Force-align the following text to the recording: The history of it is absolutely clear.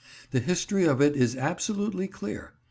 The 0.31 0.39
history 0.39 0.85
of 0.85 0.99
it 0.99 1.15
is 1.15 1.35
absolutely 1.35 2.07
clear. 2.07 2.53